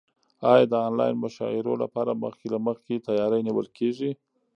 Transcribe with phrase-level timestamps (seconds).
[0.51, 4.11] ایا د انلاین مشاعرو لپاره مخکې له مخکې تیاری نیول کیږي؟